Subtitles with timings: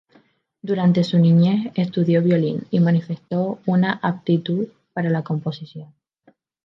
[0.63, 5.93] Durante su niñez, estudió violín y manifestó una aptitud para la composición.